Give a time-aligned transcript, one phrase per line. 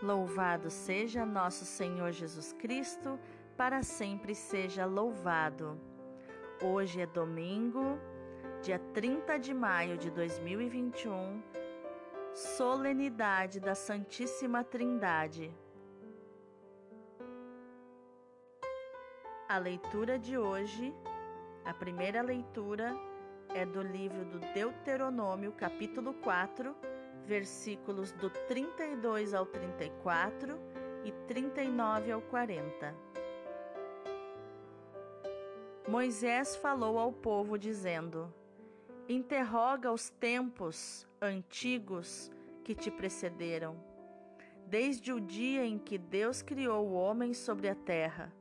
[0.00, 3.18] Louvado seja nosso Senhor Jesus Cristo,
[3.56, 5.76] para sempre seja louvado.
[6.62, 7.98] Hoje é domingo,
[8.62, 11.42] dia 30 de maio de 2021,
[12.32, 15.52] solenidade da Santíssima Trindade.
[19.48, 20.94] A leitura de hoje,
[21.64, 22.96] a primeira leitura,
[23.48, 26.97] é do livro do Deuteronômio, capítulo 4
[27.28, 30.58] versículos do 32 ao 34
[31.04, 32.94] e 39 ao 40.
[35.86, 38.32] Moisés falou ao povo, dizendo:
[39.06, 42.30] Interroga os tempos antigos
[42.64, 43.76] que te precederam,
[44.66, 48.32] desde o dia em que Deus criou o homem sobre a terra,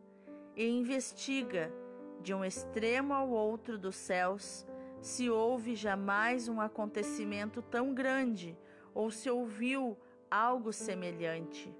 [0.55, 1.71] e investiga
[2.21, 4.65] de um extremo ao outro dos céus
[5.01, 8.57] se houve jamais um acontecimento tão grande
[8.97, 9.95] ou se ouviu
[10.29, 11.71] algo semelhante.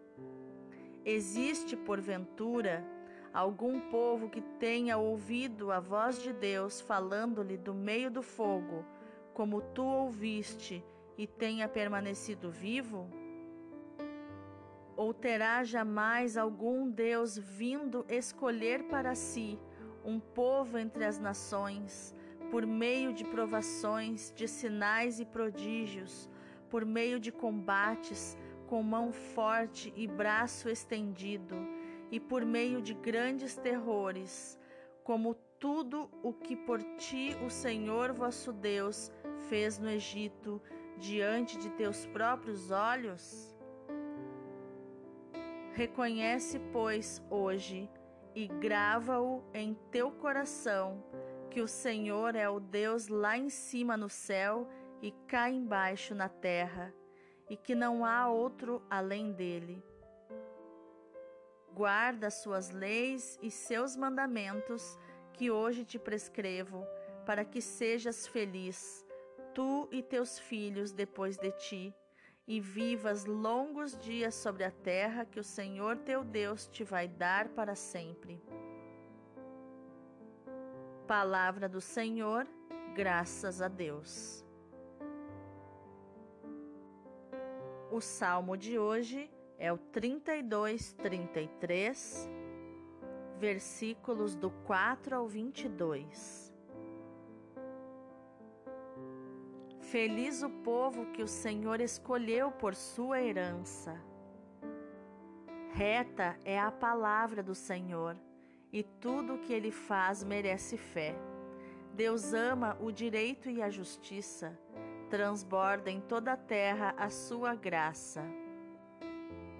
[1.04, 2.86] Existe, porventura,
[3.34, 8.86] algum povo que tenha ouvido a voz de Deus falando-lhe do meio do fogo,
[9.34, 10.86] como tu ouviste,
[11.18, 13.10] e tenha permanecido vivo?
[14.96, 19.60] Ou terá jamais algum Deus vindo escolher para si
[20.06, 22.14] um povo entre as nações,
[22.52, 26.30] por meio de provações, de sinais e prodígios,
[26.70, 28.38] por meio de combates
[28.68, 31.56] com mão forte e braço estendido,
[32.12, 34.60] e por meio de grandes terrores,
[35.04, 39.12] como tudo o que por ti o Senhor vosso Deus
[39.50, 40.62] fez no Egito,
[40.98, 43.56] diante de teus próprios olhos?
[45.74, 47.90] Reconhece, pois, hoje
[48.36, 51.04] e grava-o em teu coração,
[51.50, 54.68] que o Senhor é o Deus lá em cima no céu
[55.02, 56.94] e cá embaixo na terra,
[57.50, 59.84] e que não há outro além dele.
[61.74, 64.98] Guarda suas leis e seus mandamentos
[65.34, 66.86] que hoje te prescrevo,
[67.26, 69.06] para que sejas feliz,
[69.54, 71.96] tu e teus filhos depois de ti,
[72.48, 77.50] e vivas longos dias sobre a terra que o Senhor teu Deus te vai dar
[77.50, 78.42] para sempre.
[81.06, 82.48] Palavra do Senhor,
[82.96, 84.47] graças a Deus.
[87.98, 89.28] O salmo de hoje
[89.58, 92.30] é o 32, 33,
[93.40, 96.54] versículos do 4 ao 22.
[99.80, 104.00] Feliz o povo que o Senhor escolheu por sua herança.
[105.72, 108.16] Reta é a palavra do Senhor,
[108.72, 111.16] e tudo o que ele faz merece fé.
[111.96, 114.56] Deus ama o direito e a justiça
[115.10, 118.24] transborda em toda a terra a sua graça.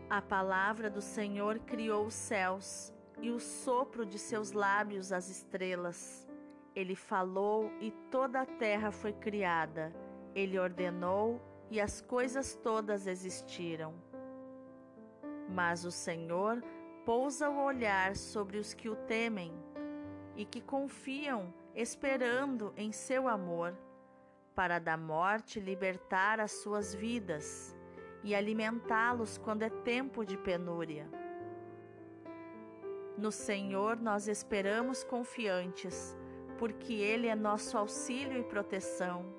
[0.10, 6.28] A palavra do Senhor criou os céus e o sopro de seus lábios as estrelas.
[6.76, 9.94] Ele falou e toda a terra foi criada.
[10.36, 13.94] Ele ordenou e as coisas todas existiram.
[15.50, 16.64] Mas o Senhor
[17.06, 19.54] pousa o olhar sobre os que o temem
[20.36, 23.76] e que confiam, esperando em seu amor
[24.58, 27.76] para da morte libertar as suas vidas
[28.24, 31.08] e alimentá-los quando é tempo de penúria.
[33.16, 36.18] No Senhor nós esperamos confiantes,
[36.58, 39.32] porque Ele é nosso auxílio e proteção.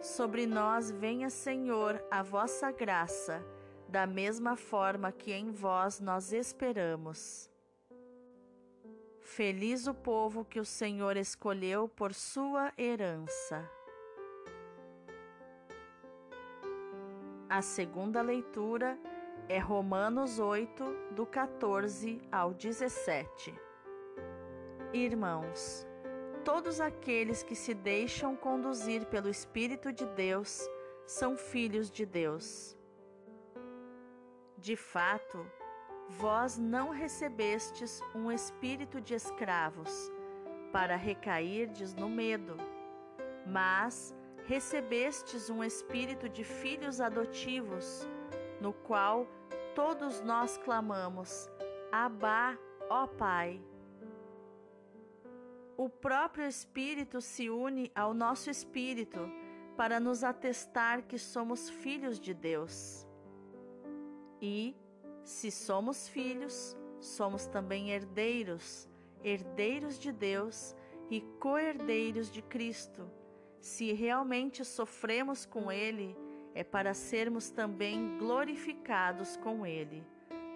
[0.00, 3.44] Sobre nós venha, Senhor, a vossa graça,
[3.86, 7.50] da mesma forma que em vós nós esperamos.
[9.20, 13.70] Feliz o povo que o Senhor escolheu por sua herança.
[17.54, 18.98] A segunda leitura
[19.46, 23.54] é Romanos 8, do 14 ao 17.
[24.90, 25.86] Irmãos,
[26.46, 30.66] todos aqueles que se deixam conduzir pelo Espírito de Deus
[31.06, 32.74] são filhos de Deus.
[34.56, 35.46] De fato,
[36.08, 40.10] vós não recebestes um espírito de escravos
[40.72, 42.56] para recairdes no medo,
[43.46, 44.14] mas
[44.46, 48.08] recebestes um espírito de filhos adotivos,
[48.60, 49.26] no qual
[49.74, 51.48] todos nós clamamos:
[51.90, 52.58] Abá,
[52.88, 53.60] ó Pai.
[55.76, 59.20] O próprio Espírito se une ao nosso espírito
[59.76, 63.06] para nos atestar que somos filhos de Deus.
[64.40, 64.76] E,
[65.24, 68.88] se somos filhos, somos também herdeiros,
[69.24, 70.76] herdeiros de Deus
[71.10, 73.10] e co-herdeiros de Cristo
[73.62, 76.16] se realmente sofremos com Ele,
[76.52, 80.04] é para sermos também glorificados com Ele.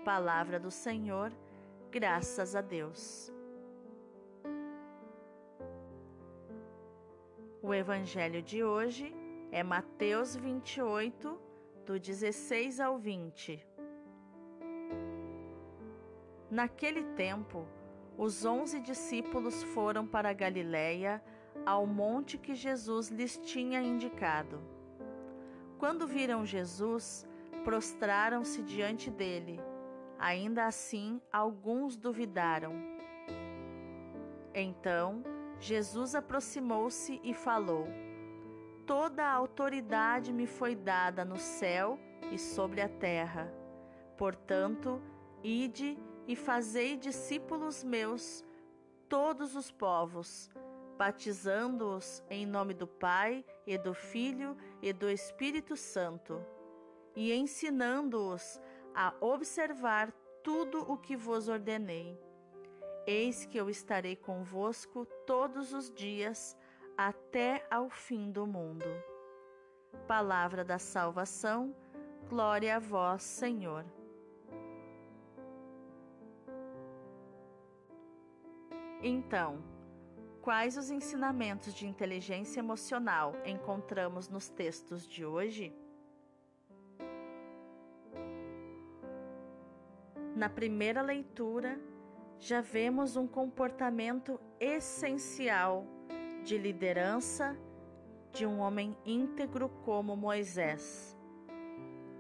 [0.05, 1.33] Palavra do Senhor,
[1.89, 3.33] graças a Deus.
[7.63, 9.15] O Evangelho de hoje
[9.53, 11.41] é Mateus 28,
[11.87, 13.65] do 16 ao 20.
[16.51, 17.69] Naquele tempo,
[18.19, 21.23] os onze discípulos foram para Galiléia,
[21.65, 24.61] ao monte que Jesus lhes tinha indicado.
[25.79, 27.27] Quando viram Jesus,
[27.65, 29.61] prostraram-se diante dele
[30.19, 32.73] Ainda assim, alguns duvidaram.
[34.55, 35.23] Então,
[35.61, 37.87] Jesus aproximou-se e falou:
[38.87, 41.99] Toda a autoridade me foi dada no céu
[42.33, 43.53] e sobre a terra.
[44.17, 45.03] Portanto,
[45.43, 48.43] ide e fazei discípulos meus
[49.09, 50.51] todos os povos,
[50.97, 56.45] batizando-os em nome do Pai e do Filho e do Espírito Santo,
[57.15, 58.61] e ensinando-os
[58.95, 60.13] a observar
[60.43, 62.19] tudo o que vos ordenei.
[63.07, 66.57] Eis que eu estarei convosco todos os dias
[66.97, 68.87] até ao fim do mundo.
[70.07, 71.75] Palavra da salvação,
[72.29, 73.85] glória a vós, Senhor.
[79.03, 79.63] Então,
[80.47, 85.75] quais os ensinamentos de inteligência emocional encontramos nos textos de hoje?
[90.37, 91.81] Na primeira leitura,
[92.39, 95.85] já vemos um comportamento essencial
[96.45, 97.59] de liderança
[98.33, 101.19] de um homem íntegro como Moisés,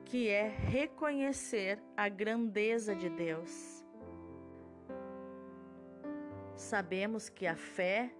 [0.05, 3.75] que é reconhecer a grandeza de Deus.
[6.56, 8.11] Sabemos que a fé,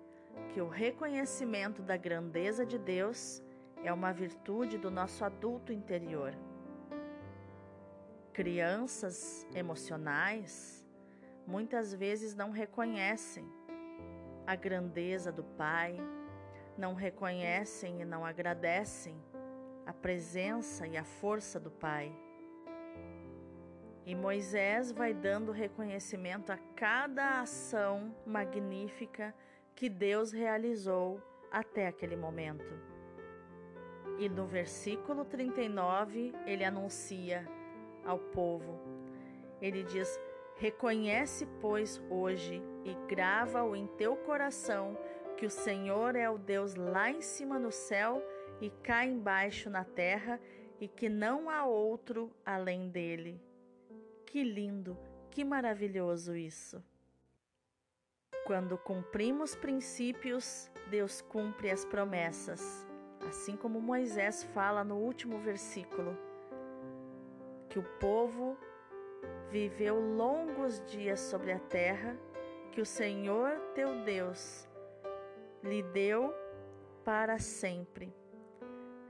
[0.53, 3.43] que o reconhecimento da grandeza de Deus
[3.83, 6.35] é uma virtude do nosso adulto interior
[8.37, 10.85] crianças emocionais
[11.47, 13.51] muitas vezes não reconhecem
[14.47, 15.97] a grandeza do Pai,
[16.77, 19.17] não reconhecem e não agradecem
[19.87, 22.15] a presença e a força do Pai.
[24.07, 29.35] E Moisés vai dando reconhecimento a cada ação magnífica
[29.75, 31.21] que Deus realizou
[31.51, 32.73] até aquele momento.
[34.21, 37.45] E no versículo 39 ele anuncia
[38.05, 38.81] ao povo.
[39.61, 40.21] Ele diz:
[40.55, 44.97] Reconhece, pois, hoje e grava-o em teu coração
[45.37, 48.23] que o Senhor é o Deus lá em cima no céu
[48.61, 50.41] e cá embaixo na terra
[50.81, 53.46] e que não há outro além dele.
[54.37, 54.99] Que lindo,
[55.31, 56.85] que maravilhoso isso!
[58.45, 62.87] Quando cumprimos princípios, Deus cumpre as promessas,
[63.27, 66.15] assim como Moisés fala no último versículo
[67.71, 68.59] que o povo
[69.51, 72.15] viveu longos dias sobre a terra
[72.73, 74.69] que o Senhor teu Deus
[75.63, 76.31] lhe deu
[77.03, 78.15] para sempre.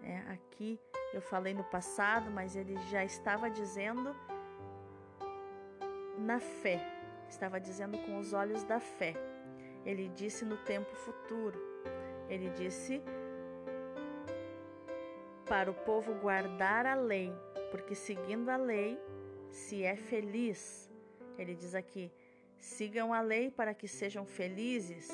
[0.05, 0.79] É, aqui
[1.13, 4.15] eu falei no passado, mas ele já estava dizendo
[6.19, 6.81] na fé,
[7.29, 9.15] estava dizendo com os olhos da fé.
[9.85, 11.59] Ele disse no tempo futuro,
[12.29, 13.03] ele disse
[15.49, 17.33] para o povo guardar a lei
[17.71, 18.99] porque seguindo a lei
[19.51, 20.91] se é feliz.
[21.39, 22.11] Ele diz aqui:
[22.59, 25.11] sigam a lei para que sejam felizes,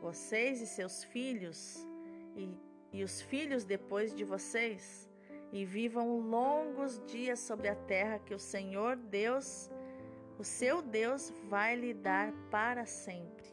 [0.00, 1.86] vocês e seus filhos,
[2.36, 2.56] e,
[2.92, 5.08] e os filhos depois de vocês,
[5.52, 9.70] e vivam longos dias sobre a terra que o Senhor Deus,
[10.38, 13.46] o seu Deus, vai lhe dar para sempre.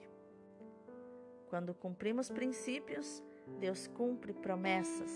[1.47, 3.23] Quando cumprimos princípios,
[3.59, 5.11] Deus cumpre promessas.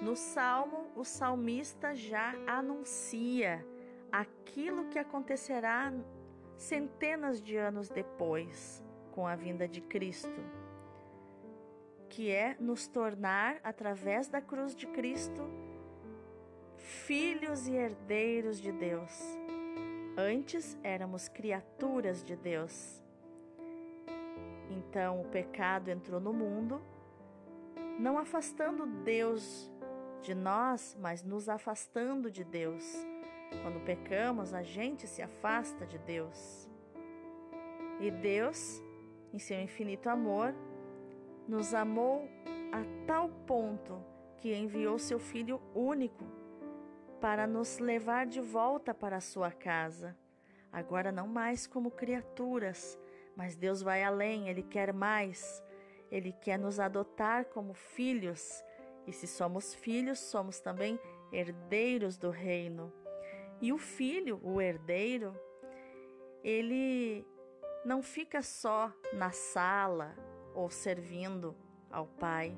[0.00, 3.64] No salmo, o salmista já anuncia
[4.10, 5.92] aquilo que acontecerá
[6.56, 8.82] centenas de anos depois,
[9.12, 10.40] com a vinda de Cristo,
[12.08, 15.42] que é nos tornar, através da cruz de Cristo,
[16.76, 19.47] filhos e herdeiros de Deus.
[20.20, 23.00] Antes éramos criaturas de Deus.
[24.68, 26.82] Então o pecado entrou no mundo,
[28.00, 29.70] não afastando Deus
[30.20, 32.84] de nós, mas nos afastando de Deus.
[33.62, 36.68] Quando pecamos, a gente se afasta de Deus.
[38.00, 38.82] E Deus,
[39.32, 40.52] em seu infinito amor,
[41.46, 42.28] nos amou
[42.72, 44.04] a tal ponto
[44.38, 46.37] que enviou seu Filho único
[47.20, 50.16] para nos levar de volta para a sua casa.
[50.72, 52.98] Agora, não mais como criaturas,
[53.36, 55.62] mas Deus vai além, Ele quer mais.
[56.10, 58.64] Ele quer nos adotar como filhos
[59.08, 61.00] e se somos filhos, somos também
[61.32, 62.92] herdeiros do reino.
[63.58, 65.34] E o filho, o herdeiro,
[66.44, 67.26] ele
[67.86, 70.14] não fica só na sala
[70.54, 71.56] ou servindo
[71.90, 72.56] ao pai.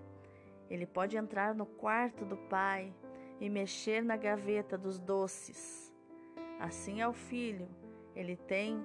[0.69, 2.93] Ele pode entrar no quarto do pai
[3.41, 5.93] e mexer na gaveta dos doces.
[6.59, 7.69] Assim é o filho,
[8.15, 8.85] ele tem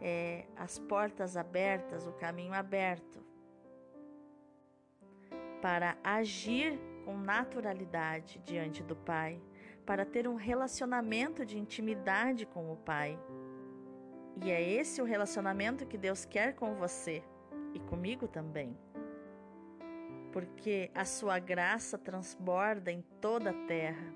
[0.00, 3.16] é, as portas abertas, o caminho aberto
[5.60, 9.40] para agir com naturalidade diante do Pai,
[9.84, 13.18] para ter um relacionamento de intimidade com o Pai.
[14.44, 17.22] E é esse o relacionamento que Deus quer com você
[17.74, 18.76] e comigo também.
[20.36, 24.12] Porque a sua graça transborda em toda a terra.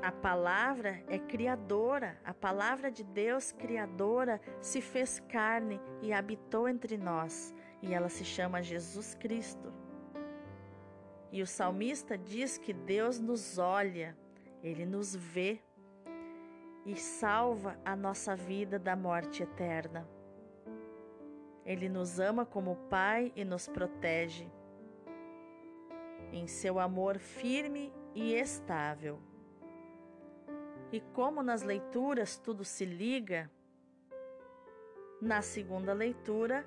[0.00, 6.96] A palavra é criadora, a palavra de Deus criadora se fez carne e habitou entre
[6.96, 9.70] nós, e ela se chama Jesus Cristo.
[11.30, 14.16] E o salmista diz que Deus nos olha,
[14.62, 15.60] ele nos vê
[16.86, 20.08] e salva a nossa vida da morte eterna.
[21.62, 24.50] Ele nos ama como Pai e nos protege
[26.32, 29.18] em seu amor firme e estável.
[30.90, 33.50] E como nas leituras tudo se liga,
[35.20, 36.64] na segunda leitura,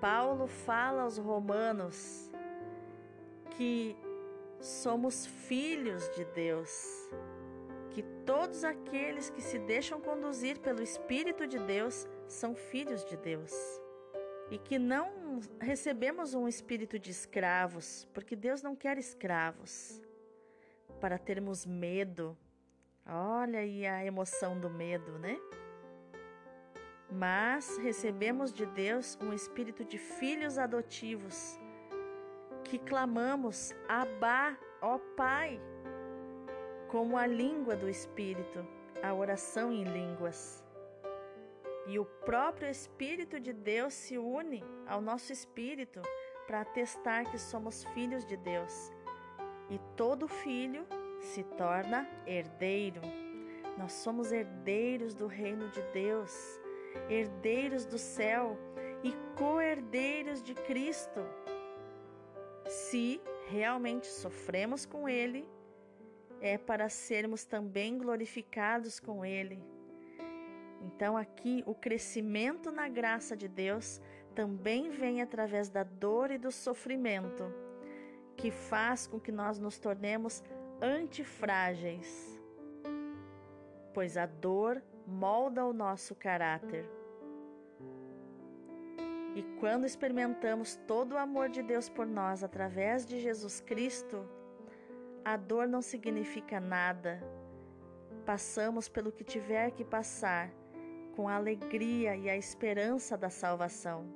[0.00, 2.30] Paulo fala aos Romanos
[3.56, 3.96] que
[4.60, 7.08] somos filhos de Deus,
[7.90, 13.52] que todos aqueles que se deixam conduzir pelo Espírito de Deus são filhos de Deus.
[14.50, 20.00] E que não recebemos um espírito de escravos, porque Deus não quer escravos,
[21.00, 22.36] para termos medo.
[23.06, 25.38] Olha aí a emoção do medo, né?
[27.10, 31.58] Mas recebemos de Deus um espírito de filhos adotivos,
[32.64, 35.60] que clamamos Abá, ó Pai,
[36.88, 38.66] como a língua do Espírito,
[39.02, 40.63] a oração em línguas.
[41.86, 46.00] E o próprio Espírito de Deus se une ao nosso espírito
[46.46, 48.92] para atestar que somos filhos de Deus.
[49.68, 50.86] E todo filho
[51.20, 53.00] se torna herdeiro.
[53.78, 56.32] Nós somos herdeiros do reino de Deus,
[57.08, 58.56] herdeiros do céu
[59.02, 61.20] e co-herdeiros de Cristo
[62.66, 65.48] se realmente sofremos com Ele,
[66.40, 69.62] é para sermos também glorificados com Ele.
[70.84, 74.00] Então, aqui, o crescimento na graça de Deus
[74.34, 77.44] também vem através da dor e do sofrimento,
[78.36, 80.42] que faz com que nós nos tornemos
[80.82, 82.38] antifrágeis,
[83.94, 86.84] pois a dor molda o nosso caráter.
[89.34, 94.28] E quando experimentamos todo o amor de Deus por nós através de Jesus Cristo,
[95.24, 97.22] a dor não significa nada.
[98.26, 100.50] Passamos pelo que tiver que passar
[101.14, 104.06] com a alegria e a esperança da salvação.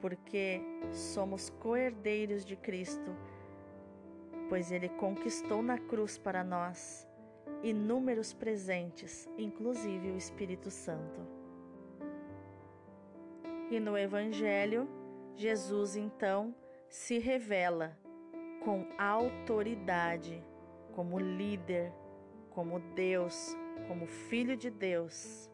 [0.00, 0.60] Porque
[0.92, 3.14] somos co-herdeiros de Cristo,
[4.48, 7.08] pois Ele conquistou na cruz para nós
[7.62, 11.20] inúmeros presentes, inclusive o Espírito Santo.
[13.70, 14.86] E no Evangelho,
[15.34, 16.54] Jesus então
[16.88, 17.98] se revela
[18.62, 20.42] com autoridade,
[20.92, 21.92] como líder,
[22.50, 23.56] como Deus,
[23.88, 25.50] como Filho de Deus.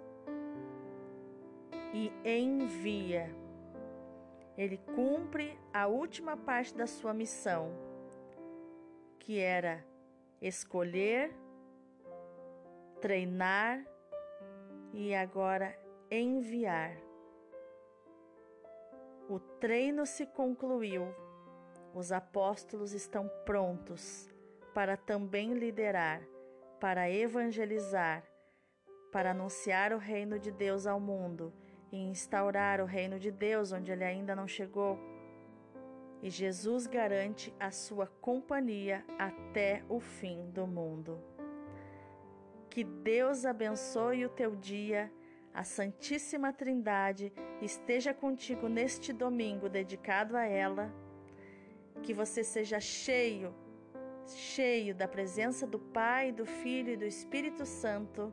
[1.92, 3.34] E envia.
[4.56, 7.72] Ele cumpre a última parte da sua missão,
[9.18, 9.84] que era
[10.40, 11.34] escolher,
[13.00, 13.84] treinar
[14.92, 15.76] e agora
[16.10, 16.96] enviar.
[19.28, 21.06] O treino se concluiu.
[21.94, 24.28] Os apóstolos estão prontos
[24.74, 26.22] para também liderar,
[26.80, 28.24] para evangelizar,
[29.12, 31.52] para anunciar o reino de Deus ao mundo
[31.92, 34.98] e instaurar o reino de Deus onde ele ainda não chegou.
[36.22, 41.20] E Jesus garante a sua companhia até o fim do mundo.
[42.68, 45.10] Que Deus abençoe o teu dia
[45.52, 50.92] a Santíssima Trindade esteja contigo neste domingo dedicado a ela,
[52.02, 53.52] que você seja cheio,
[54.26, 58.32] cheio da presença do Pai, do Filho e do Espírito Santo.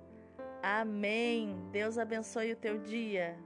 [0.61, 1.55] Amém.
[1.71, 3.37] Deus abençoe o teu dia.